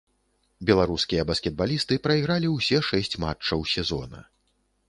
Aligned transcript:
Беларускія 0.69 1.25
баскетбалісты 1.31 1.99
прайгралі 2.07 2.51
ўсе 2.57 2.83
шэсць 2.91 3.19
матчаў 3.25 3.59
сезона. 3.77 4.27